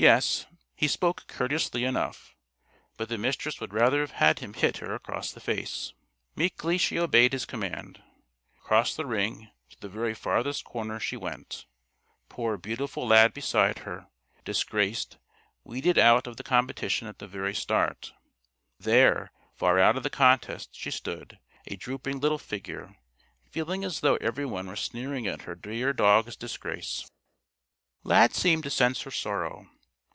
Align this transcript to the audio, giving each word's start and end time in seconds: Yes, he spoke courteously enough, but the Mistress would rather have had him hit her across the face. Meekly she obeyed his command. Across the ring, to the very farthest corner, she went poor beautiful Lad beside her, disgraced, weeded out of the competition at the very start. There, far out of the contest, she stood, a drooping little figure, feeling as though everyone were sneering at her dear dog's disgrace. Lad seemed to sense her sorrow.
Yes, 0.00 0.46
he 0.76 0.86
spoke 0.86 1.26
courteously 1.26 1.82
enough, 1.82 2.36
but 2.96 3.08
the 3.08 3.18
Mistress 3.18 3.58
would 3.60 3.74
rather 3.74 3.98
have 3.98 4.12
had 4.12 4.38
him 4.38 4.54
hit 4.54 4.76
her 4.76 4.94
across 4.94 5.32
the 5.32 5.40
face. 5.40 5.92
Meekly 6.36 6.78
she 6.78 7.00
obeyed 7.00 7.32
his 7.32 7.44
command. 7.44 8.00
Across 8.58 8.94
the 8.94 9.04
ring, 9.06 9.50
to 9.70 9.80
the 9.80 9.88
very 9.88 10.14
farthest 10.14 10.62
corner, 10.62 11.00
she 11.00 11.16
went 11.16 11.66
poor 12.28 12.56
beautiful 12.56 13.08
Lad 13.08 13.34
beside 13.34 13.80
her, 13.80 14.06
disgraced, 14.44 15.18
weeded 15.64 15.98
out 15.98 16.28
of 16.28 16.36
the 16.36 16.44
competition 16.44 17.08
at 17.08 17.18
the 17.18 17.26
very 17.26 17.52
start. 17.52 18.12
There, 18.78 19.32
far 19.56 19.80
out 19.80 19.96
of 19.96 20.04
the 20.04 20.10
contest, 20.10 20.76
she 20.76 20.92
stood, 20.92 21.40
a 21.66 21.74
drooping 21.74 22.20
little 22.20 22.38
figure, 22.38 22.94
feeling 23.50 23.82
as 23.82 23.98
though 23.98 24.14
everyone 24.20 24.68
were 24.68 24.76
sneering 24.76 25.26
at 25.26 25.42
her 25.42 25.56
dear 25.56 25.92
dog's 25.92 26.36
disgrace. 26.36 27.10
Lad 28.04 28.32
seemed 28.32 28.62
to 28.62 28.70
sense 28.70 29.02
her 29.02 29.10
sorrow. 29.10 29.68